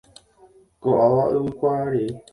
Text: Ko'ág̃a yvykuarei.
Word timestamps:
Ko'ág̃a 0.87 1.23
yvykuarei. 1.35 2.09